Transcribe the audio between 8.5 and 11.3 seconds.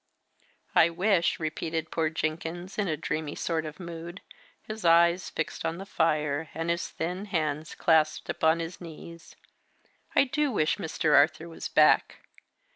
his knees: "I do wish Mr.